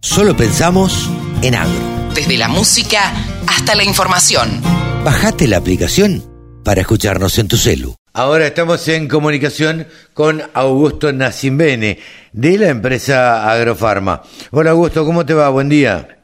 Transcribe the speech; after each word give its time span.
Solo 0.00 0.36
pensamos 0.36 1.10
en 1.42 1.56
agro. 1.56 1.74
Desde 2.14 2.38
la 2.38 2.46
música 2.46 3.12
hasta 3.48 3.74
la 3.74 3.82
información. 3.82 4.62
Bajate 5.04 5.48
la 5.48 5.56
aplicación 5.56 6.22
para 6.64 6.82
escucharnos 6.82 7.36
en 7.40 7.48
tu 7.48 7.56
celu. 7.56 7.96
Ahora 8.12 8.46
estamos 8.46 8.86
en 8.86 9.08
comunicación 9.08 9.88
con 10.14 10.40
Augusto 10.54 11.12
Nacimbene 11.12 11.98
de 12.32 12.58
la 12.58 12.68
empresa 12.68 13.50
Agrofarma. 13.50 14.22
Hola 14.52 14.70
Augusto, 14.70 15.04
¿cómo 15.04 15.26
te 15.26 15.34
va? 15.34 15.48
Buen 15.48 15.68
día. 15.68 16.20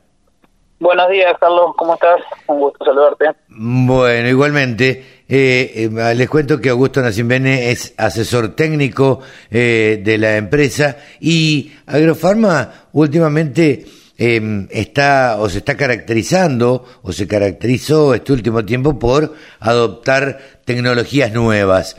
Buenos 0.79 1.11
días, 1.11 1.35
Carlos, 1.41 1.73
¿cómo 1.77 1.95
estás? 1.95 2.21
Un 2.47 2.61
gusto 2.61 2.85
saludarte. 2.85 3.25
Bueno, 3.49 4.29
igualmente, 4.29 5.14
eh, 5.29 5.89
eh, 5.91 6.15
les 6.15 6.29
cuento 6.29 6.61
que 6.61 6.71
Augusto 6.71 7.01
Nacimbene 7.01 7.71
es 7.71 7.95
asesor 7.97 8.55
técnico 8.55 9.21
eh, 9.51 10.01
de 10.03 10.19
la 10.19 10.37
empresa 10.37 10.97
y 11.21 11.73
Agrofarma 11.87 12.89
últimamente 12.93 13.87
em, 14.17 14.69
está 14.71 15.37
o 15.41 15.49
se 15.49 15.59
está 15.59 15.77
caracterizando 15.77 16.85
o 17.03 17.13
se 17.13 17.27
caracterizó 17.27 18.15
este 18.15 18.33
último 18.33 18.65
tiempo 18.65 18.99
por 18.99 19.35
adoptar 19.61 20.39
tecnologías 20.65 21.33
nuevas. 21.33 21.97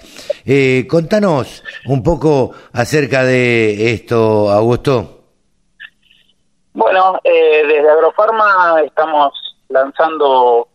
contanos 0.87 1.63
un 1.85 2.03
poco 2.03 2.51
acerca 2.73 3.23
de 3.23 3.93
esto, 3.93 4.51
Augusto. 4.51 5.15
Bueno, 6.75 7.21
eh, 7.23 7.65
desde 7.65 7.89
Agrofarma 7.89 8.81
estamos 8.85 9.31
lanzando 9.69 10.67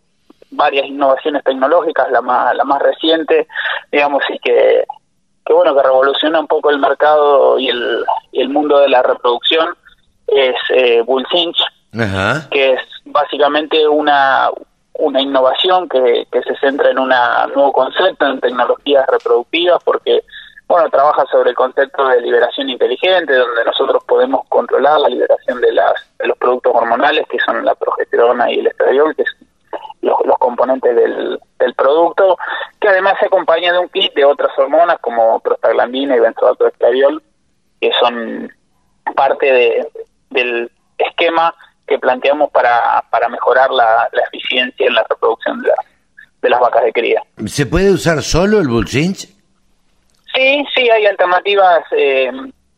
varias 0.51 0.87
innovaciones 0.87 1.45
tecnológicas, 1.45 2.11
la 2.11 2.21
más, 2.21 2.55
la 2.55 2.65
más 2.65 2.81
reciente, 2.83 3.47
digamos, 3.93 4.23
y 4.29 4.39
que, 4.39 4.85
que 5.47 5.53
bueno, 5.53 5.75
que 5.75 5.83
revoluciona 5.83 6.41
un 6.41 6.47
poco 6.47 6.71
el 6.71 6.79
mercado 6.79 7.59
y 7.59 7.69
el, 7.69 8.05
y 8.33 8.41
el 8.41 8.49
mundo 8.49 8.79
de 8.79 8.89
la 8.89 9.03
reproducción, 9.03 9.69
es 10.27 10.55
eh, 10.71 11.03
Bullfinch, 11.03 11.59
que 12.51 12.73
es 12.73 12.81
básicamente 13.07 13.87
una, 13.89 14.49
una 14.95 15.21
innovación 15.21 15.89
que, 15.89 16.27
que 16.31 16.43
se 16.43 16.57
centra 16.57 16.91
en 16.91 16.99
un 16.99 17.09
nuevo 17.09 17.73
concepto 17.73 18.27
en 18.27 18.41
tecnologías 18.41 19.07
reproductivas, 19.09 19.83
porque 19.85 20.23
bueno, 20.69 20.89
trabaja 20.89 21.25
sobre 21.33 21.51
el 21.51 21.57
concepto 21.57 22.07
de 22.07 22.21
liberación 22.21 22.69
inteligente, 22.69 23.35
donde 23.35 23.65
nosotros 23.65 24.05
podemos 24.07 24.47
controlar 24.49 25.01
la 25.01 25.09
liberación 25.09 25.61
de, 25.61 25.73
las, 25.73 25.95
de 26.21 26.29
los 26.29 26.39
productos 26.39 26.73
hormonales, 26.77 27.27
que 27.29 27.41
son 27.41 27.65
la 27.65 27.75
progesterona 27.75 28.49
y 28.53 28.61
el 28.61 28.69
estradiol, 28.69 29.17
que 29.17 29.25
los, 30.25 30.39
componentes 30.39 30.95
del, 30.95 31.39
del, 31.59 31.75
producto, 31.75 32.37
que 32.81 32.89
además 32.89 33.15
se 33.21 33.27
acompaña 33.27 33.73
de 33.73 33.79
un 33.79 33.89
kit 33.89 34.13
de 34.15 34.25
otras 34.25 34.51
hormonas 34.59 34.99
como 35.01 35.41
prostaglandina 35.41 36.17
y 36.17 36.21
benzoato-estradiol, 36.21 37.23
que 37.81 37.91
son 38.01 38.53
parte 39.15 39.53
de, 39.53 39.89
del 40.31 40.71
esquema 40.99 41.55
que 41.87 41.99
planteamos 41.99 42.51
para, 42.51 43.05
para 43.11 43.29
mejorar 43.29 43.71
la, 43.71 44.09
eficiencia 44.27 44.87
en 44.87 44.95
la 44.95 45.05
reproducción 45.09 45.61
de, 45.63 45.71
de 46.43 46.49
las 46.49 46.61
vacas 46.61 46.85
de 46.85 46.93
cría. 46.93 47.23
¿Se 47.47 47.67
puede 47.67 47.91
usar 47.91 48.23
solo 48.23 48.61
el 48.61 48.69
Bullfinch? 48.69 49.29
Sí, 50.35 50.65
sí, 50.75 50.89
hay 50.89 51.07
alternativas 51.07 51.83
eh, 51.91 52.31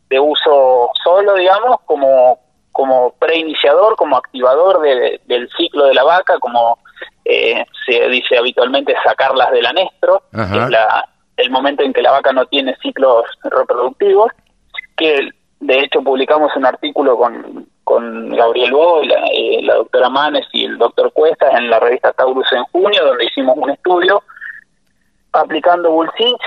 de 0.09 0.19
uso 0.19 0.89
solo, 1.03 1.35
digamos, 1.35 1.77
como, 1.85 2.39
como 2.71 3.13
preiniciador, 3.19 3.95
como 3.95 4.17
activador 4.17 4.81
del 4.81 5.49
ciclo 5.55 5.85
de 5.85 5.93
la 5.93 6.03
vaca, 6.03 6.39
como 6.39 6.79
eh, 7.25 7.65
se 7.85 8.07
dice 8.09 8.37
habitualmente 8.37 8.95
sacarlas 9.03 9.51
del 9.51 9.65
anestro, 9.65 10.23
que 10.31 10.41
es 10.41 10.69
la, 10.69 11.07
el 11.37 11.51
momento 11.51 11.83
en 11.83 11.93
que 11.93 12.01
la 12.01 12.11
vaca 12.11 12.33
no 12.33 12.45
tiene 12.45 12.75
ciclos 12.81 13.25
reproductivos, 13.43 14.31
que 14.97 15.29
de 15.59 15.79
hecho 15.79 16.01
publicamos 16.01 16.55
un 16.55 16.65
artículo 16.65 17.17
con, 17.17 17.67
con 17.83 18.29
Gabriel 18.29 18.71
Bo, 18.71 19.03
la, 19.03 19.25
eh, 19.33 19.61
la 19.63 19.75
doctora 19.75 20.09
Manes 20.09 20.45
y 20.51 20.65
el 20.65 20.77
doctor 20.77 21.11
Cuestas 21.13 21.53
en 21.55 21.69
la 21.69 21.79
revista 21.79 22.11
Taurus 22.13 22.51
en 22.51 22.63
junio, 22.65 23.05
donde 23.05 23.25
hicimos 23.25 23.55
un 23.57 23.69
estudio 23.69 24.21
aplicando 25.31 25.91
Bullfinch 25.91 26.41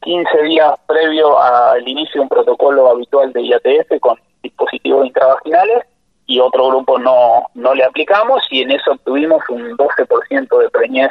15 0.00 0.42
días 0.44 0.74
previo 0.86 1.38
al 1.40 1.86
inicio 1.86 2.14
de 2.14 2.20
un 2.20 2.28
protocolo 2.28 2.88
habitual 2.90 3.32
de 3.32 3.42
IATF 3.42 4.00
con 4.00 4.18
dispositivos 4.42 5.06
intravaginales 5.06 5.84
y 6.28 6.38
otro 6.40 6.68
grupo 6.68 6.98
no, 6.98 7.48
no 7.54 7.74
le 7.74 7.82
aplicamos 7.82 8.46
y 8.50 8.60
en 8.60 8.70
eso 8.70 8.92
obtuvimos 8.92 9.42
un 9.48 9.76
12% 9.76 10.58
de 10.60 10.70
preñez 10.70 11.10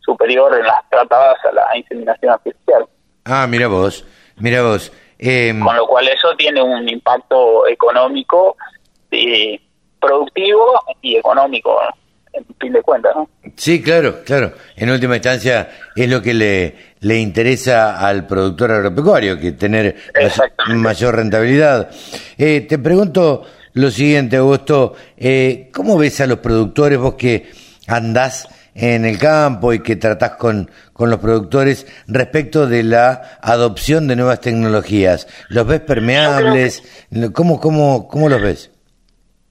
superior 0.00 0.54
en 0.58 0.66
las 0.66 0.88
tratadas 0.90 1.36
a 1.44 1.52
la 1.52 1.76
inseminación 1.76 2.32
artificial. 2.32 2.84
Ah, 3.24 3.46
mira 3.48 3.68
vos, 3.68 4.04
mira 4.36 4.62
vos. 4.62 4.92
Em, 5.18 5.60
con 5.60 5.76
lo 5.76 5.86
cual 5.86 6.08
eso 6.08 6.34
tiene 6.36 6.60
un 6.60 6.86
impacto 6.88 7.66
económico, 7.68 8.56
y 9.10 9.58
productivo 10.00 10.82
y 11.00 11.16
económico 11.16 11.80
en 12.32 12.44
fin 12.60 12.72
de 12.72 12.82
cuentas, 12.82 13.14
¿no? 13.14 13.28
Sí, 13.56 13.82
claro, 13.82 14.22
claro. 14.24 14.52
En 14.76 14.90
última 14.90 15.14
instancia 15.14 15.70
es 15.94 16.10
lo 16.10 16.20
que 16.20 16.34
le, 16.34 16.74
le 17.00 17.18
interesa 17.18 17.98
al 18.06 18.26
productor 18.26 18.72
agropecuario, 18.72 19.38
que 19.38 19.52
tener 19.52 19.96
mayor 20.68 21.16
rentabilidad. 21.16 21.90
Eh, 22.36 22.62
te 22.62 22.78
pregunto 22.78 23.46
lo 23.76 23.90
siguiente, 23.90 24.38
Augusto, 24.38 24.94
eh, 25.18 25.70
¿cómo 25.74 25.98
ves 25.98 26.22
a 26.22 26.26
los 26.26 26.38
productores, 26.38 26.98
vos 26.98 27.12
que 27.14 27.50
andás 27.86 28.48
en 28.74 29.04
el 29.04 29.18
campo 29.18 29.74
y 29.74 29.82
que 29.82 29.96
tratás 29.96 30.36
con, 30.36 30.70
con 30.94 31.10
los 31.10 31.20
productores 31.20 31.86
respecto 32.06 32.66
de 32.66 32.82
la 32.82 33.38
adopción 33.42 34.08
de 34.08 34.16
nuevas 34.16 34.40
tecnologías? 34.40 35.28
¿Los 35.50 35.66
ves 35.66 35.80
permeables? 35.82 37.06
¿Cómo, 37.34 37.60
cómo, 37.60 38.08
¿Cómo 38.08 38.30
los 38.30 38.40
ves? 38.40 38.70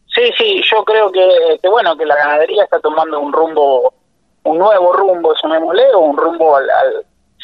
Sí, 0.08 0.24
sí, 0.36 0.60
yo 0.72 0.84
creo 0.84 1.12
que, 1.12 1.60
que, 1.62 1.70
bueno, 1.70 1.96
que 1.96 2.08
la 2.08 2.16
ganadería 2.16 2.64
está 2.64 2.80
tomando 2.80 3.20
un 3.20 3.32
rumbo, 3.32 3.94
un 4.42 4.58
nuevo 4.58 4.92
rumbo, 4.94 5.36
llamémosle, 5.44 5.84
o 5.94 6.00
un 6.00 6.18
rumbo 6.18 6.56
al, 6.56 6.66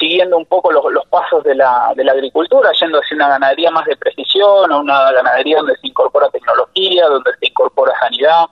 siguiendo 0.01 0.35
un 0.35 0.45
poco 0.45 0.71
los, 0.71 1.05
pasos 1.07 1.43
de 1.43 1.53
la, 1.53 1.93
de 1.95 2.03
la 2.03 2.13
agricultura, 2.13 2.71
yendo 2.79 2.99
hacia 2.99 3.15
una 3.15 3.29
ganadería 3.29 3.69
más 3.69 3.85
de 3.85 3.95
precisión, 3.95 4.71
o 4.71 4.79
una 4.79 5.11
ganadería 5.11 5.57
donde 5.57 5.77
se 5.77 5.87
incorpora 5.87 6.27
tecnología, 6.29 7.07
donde 7.07 7.31
se 7.39 7.47
incorpora 7.47 7.93
sanidad. 7.99 8.45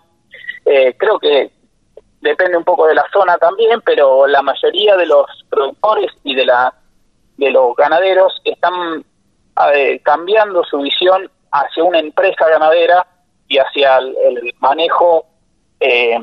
Eh, 0.66 0.96
creo 0.96 1.18
que 1.18 1.52
depende 2.22 2.56
un 2.56 2.64
poco 2.64 2.86
de 2.86 2.94
la 2.94 3.06
zona 3.12 3.36
también, 3.38 3.82
pero 3.82 4.28
la 4.28 4.44
mayoría 4.44 4.96
de 4.96 5.08
los 5.08 5.26
productores 5.50 6.12
y 6.24 6.36
de 6.36 6.46
la 6.46 6.74
de 7.38 7.52
los 7.52 7.74
ganaderos 7.76 8.40
están 8.44 9.04
eh, 9.74 10.00
cambiando 10.04 10.64
su 10.66 10.80
visión 10.80 11.32
hacia 11.52 11.84
una 11.84 12.00
empresa 12.00 12.48
ganadera 12.48 13.08
y 13.48 13.58
hacia 13.58 13.98
el, 13.98 14.54
manejo 14.59 15.26
eh, 15.80 16.20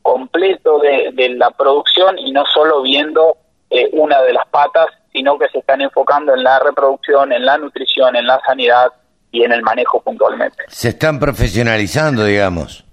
completo 0.00 0.80
de, 0.80 1.28
la 1.36 1.50
producción 1.50 2.18
y 2.18 2.32
no 2.32 2.44
solo 2.46 2.82
viendo 2.82 3.36
eh, 3.72 3.88
una 3.92 4.20
de 4.22 4.32
las 4.32 4.46
patas, 4.48 4.86
sino 5.12 5.38
que 5.38 5.48
se 5.48 5.58
están 5.58 5.80
enfocando 5.80 6.34
en 6.34 6.42
la 6.44 6.58
reproducción, 6.58 7.32
en 7.32 7.44
la 7.44 7.58
nutrición, 7.58 8.16
en 8.16 8.26
la 8.26 8.40
sanidad 8.46 8.92
y 9.30 9.42
en 9.44 9.52
el 9.52 9.62
manejo 9.62 10.00
puntualmente. 10.02 10.64
Se 10.68 10.90
están 10.90 11.18
profesionalizando, 11.18 12.24
digamos. 12.24 12.84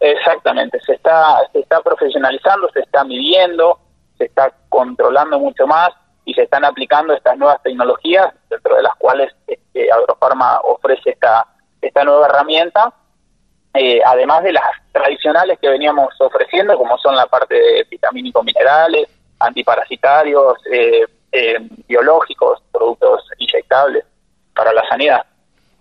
Exactamente, 0.00 0.80
se 0.80 0.94
está, 0.94 1.38
se 1.52 1.60
está 1.60 1.80
profesionalizando, 1.80 2.68
se 2.72 2.80
está 2.80 3.04
midiendo, 3.04 3.78
se 4.18 4.24
está 4.24 4.52
controlando 4.68 5.38
mucho 5.38 5.66
más 5.66 5.90
y 6.24 6.34
se 6.34 6.42
están 6.42 6.64
aplicando 6.64 7.14
estas 7.14 7.38
nuevas 7.38 7.62
tecnologías, 7.62 8.32
dentro 8.50 8.76
de 8.76 8.82
las 8.82 8.94
cuales 8.96 9.32
este, 9.46 9.90
Agrofarma 9.92 10.60
ofrece 10.64 11.10
esta 11.10 11.46
esta 11.82 12.04
nueva 12.04 12.26
herramienta, 12.26 12.92
eh, 13.74 14.00
además 14.06 14.42
de 14.44 14.52
las 14.52 14.64
tradicionales 14.92 15.58
que 15.60 15.68
veníamos 15.68 16.08
ofreciendo, 16.20 16.78
como 16.78 16.96
son 16.98 17.16
la 17.16 17.26
parte 17.26 17.54
de 17.54 17.86
vitamínicos 17.90 18.44
minerales, 18.44 19.08
antiparasitarios, 19.42 20.54
eh, 20.72 21.04
eh, 21.30 21.56
biológicos, 21.88 22.62
productos 22.70 23.22
inyectables 23.38 24.04
para 24.54 24.72
la 24.72 24.82
sanidad. 24.88 25.22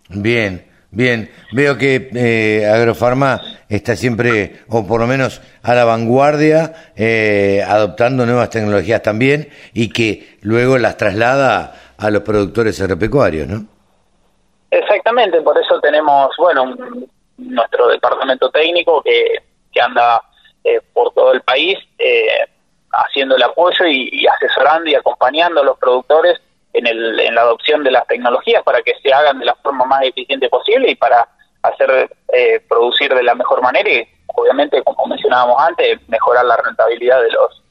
Bien, 0.09 0.65
bien. 0.89 1.31
Veo 1.51 1.77
que 1.77 2.67
Agrofarma 2.73 3.41
está 3.69 3.95
siempre, 3.95 4.61
o 4.69 4.85
por 4.85 5.01
lo 5.01 5.07
menos 5.07 5.41
a 5.63 5.73
la 5.75 5.85
vanguardia, 5.85 6.73
adoptando 7.67 8.25
nuevas 8.25 8.49
tecnologías 8.49 9.01
también 9.01 9.49
y 9.73 9.89
que 9.89 10.37
luego 10.41 10.77
las 10.77 10.97
traslada 10.97 11.93
a 11.97 12.09
los 12.09 12.23
productores 12.23 12.81
agropecuarios, 12.81 13.47
¿no? 13.47 13.65
Exactamente, 14.71 15.41
por 15.41 15.57
eso 15.57 15.79
tenemos, 15.81 16.33
bueno, 16.37 16.75
nuestro 17.37 17.87
departamento 17.89 18.49
técnico 18.49 19.01
que, 19.03 19.35
que 19.71 19.81
anda 19.81 20.21
eh, 20.63 20.79
por 20.93 21.11
todo 21.13 21.33
el 21.33 21.41
país 21.41 21.77
eh, 21.97 22.45
haciendo 22.91 23.35
el 23.35 23.43
apoyo 23.43 23.85
y, 23.85 24.25
asesorando 24.27 24.89
y 24.89 24.95
acompañando 24.95 25.61
a 25.61 25.65
los 25.65 25.77
productores 25.77 26.39
en, 26.73 26.87
el, 26.87 27.19
en 27.19 27.35
la 27.35 27.41
adopción 27.41 27.83
de 27.83 27.91
las 27.91 28.05
tecnologías 28.07 28.63
para 28.63 28.81
que 28.81 28.93
se 29.01 29.13
hagan 29.13 29.39
de 29.39 29.45
la 29.45 29.55
forma 29.55 29.85
más 29.85 30.03
eficiente 30.03 30.49
posible 30.49 30.91
y 30.91 30.95
para 30.95 31.27
hacer 31.63 32.09
eh, 32.33 32.61
producir 32.67 33.13
de 33.13 33.23
la 33.23 33.35
mejor 33.35 33.61
manera 33.61 33.89
y 33.89 34.07
obviamente 34.27 34.81
como 34.83 35.05
mencionábamos 35.07 35.55
antes 35.59 35.99
mejorar 36.07 36.45
la 36.45 36.57
rentabilidad 36.57 37.21
de 37.21 37.31
los 37.31 37.61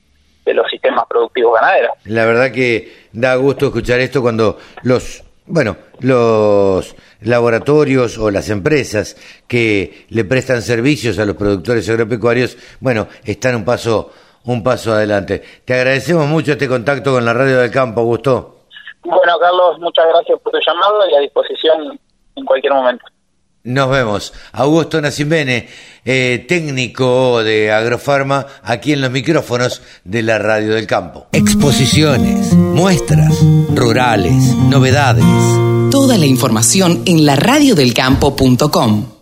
de 0.44 0.54
los 0.54 0.70
sistemas 0.70 1.04
productivos 1.08 1.60
ganaderos. 1.60 1.92
La 2.04 2.24
verdad 2.24 2.50
que 2.50 3.08
da 3.12 3.34
gusto 3.36 3.66
escuchar 3.66 4.00
esto 4.00 4.22
cuando 4.22 4.58
los 4.82 5.24
bueno, 5.46 5.76
los 5.98 6.94
laboratorios 7.22 8.18
o 8.18 8.30
las 8.30 8.50
empresas 8.50 9.16
que 9.48 10.06
le 10.08 10.24
prestan 10.24 10.62
servicios 10.62 11.18
a 11.18 11.24
los 11.24 11.36
productores 11.36 11.88
agropecuarios, 11.88 12.56
bueno, 12.78 13.08
están 13.24 13.56
un 13.56 13.64
paso 13.64 14.12
un 14.44 14.62
paso 14.62 14.92
adelante. 14.92 15.42
Te 15.64 15.74
agradecemos 15.74 16.26
mucho 16.26 16.52
este 16.52 16.68
contacto 16.68 17.12
con 17.12 17.24
la 17.24 17.32
Radio 17.32 17.58
del 17.58 17.70
Campo, 17.70 18.00
Augusto. 18.00 18.56
Bueno, 19.04 19.32
Carlos, 19.40 19.78
muchas 19.78 20.06
gracias 20.08 20.38
por 20.40 20.52
tu 20.52 20.58
llamado 20.66 21.08
y 21.10 21.14
a 21.14 21.20
disposición 21.20 21.98
en 22.36 22.44
cualquier 22.44 22.72
momento. 22.72 23.04
Nos 23.62 23.90
vemos. 23.90 24.32
Augusto 24.52 25.00
Nacimene, 25.02 25.68
eh, 26.04 26.46
técnico 26.48 27.42
de 27.42 27.70
Agrofarma, 27.70 28.46
aquí 28.62 28.94
en 28.94 29.02
los 29.02 29.10
micrófonos 29.10 29.82
de 30.04 30.22
la 30.22 30.38
Radio 30.38 30.74
del 30.74 30.86
Campo. 30.86 31.26
Exposiciones, 31.32 32.54
muestras, 32.54 33.38
rurales, 33.74 34.54
novedades. 34.54 35.24
Toda 35.90 36.16
la 36.16 36.24
información 36.24 37.02
en 37.04 37.26
laradiodelcampo.com. 37.26 39.19